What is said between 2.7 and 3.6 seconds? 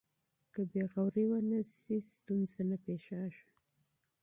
پېښېږي.